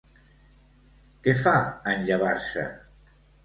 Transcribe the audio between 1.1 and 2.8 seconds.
Què fa en llevar-se?